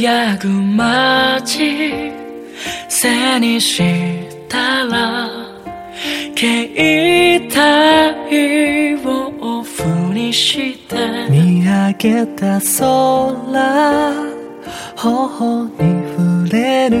[0.00, 2.12] 輝く街
[2.88, 3.82] 背にし
[4.48, 5.28] たら
[6.36, 7.48] 携
[8.30, 9.82] 帯をオフ
[10.14, 10.96] にして。
[11.28, 12.78] 見上げた空
[14.94, 15.72] 頬に
[16.16, 16.98] 触れる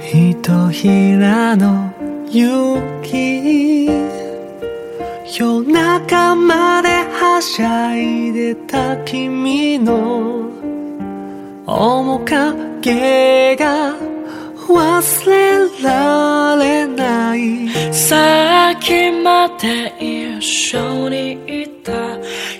[0.00, 1.92] ひとひらの
[2.30, 3.86] 雪
[5.36, 10.63] 夜中まではしゃいでた君の
[11.66, 12.26] 面
[12.82, 13.94] 影が
[14.68, 17.92] 忘れられない。
[17.92, 21.92] さっきまで一緒にいた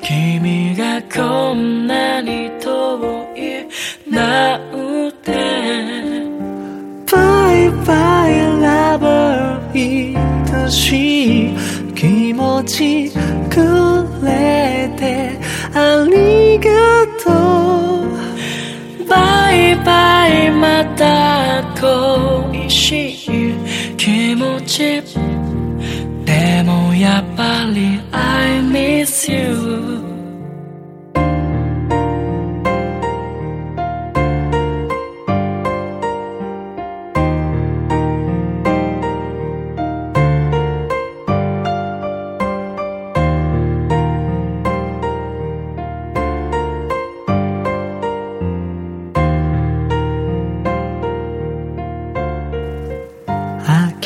[0.03, 2.99] 君がこんなに遠
[3.37, 3.69] い。
[4.11, 5.35] なんて。
[7.11, 11.55] バイバイラバー愛しい
[11.95, 13.11] 気持ち
[13.49, 13.61] く
[14.25, 15.39] れて
[15.75, 16.34] あり
[21.85, 22.14] た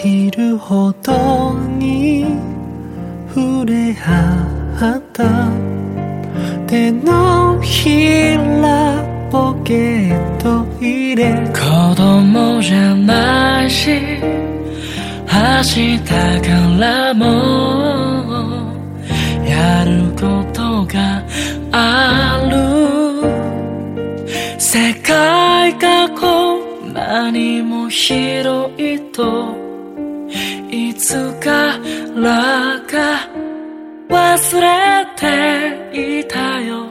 [0.00, 2.24] きるほどに
[3.34, 3.92] 触れ
[4.80, 5.24] 合った
[6.68, 13.90] 手のひらポケット入れ子供じゃないし
[15.26, 16.46] 明日か
[16.78, 17.26] らも
[19.44, 21.24] やることが
[21.72, 22.56] ある。
[24.60, 29.67] 世界がこんなにも広いと
[30.98, 31.78] つか
[32.16, 33.28] らか
[34.08, 36.86] 忘れていたよ。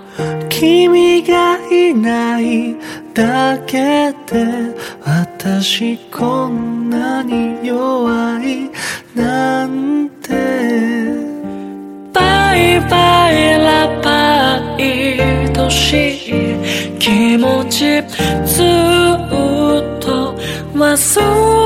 [0.50, 2.76] 君がいない
[3.14, 4.74] だけで
[5.04, 8.70] 私こんなに弱い。
[9.14, 10.34] なんて。
[12.14, 18.02] バイバイラバイ愛しい気持ち
[18.46, 19.30] ずっ
[20.00, 20.34] と
[20.74, 21.57] 忘れ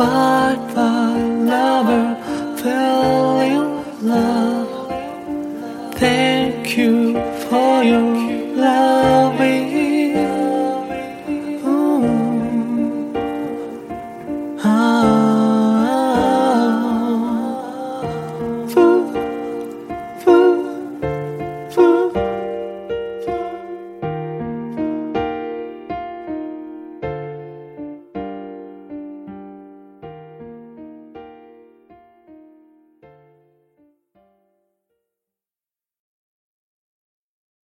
[0.00, 0.92] But the
[1.52, 2.16] lover
[2.56, 4.70] fell in love.
[5.96, 8.16] Thank you for your
[8.56, 10.16] loving.
[11.66, 13.10] Ooh.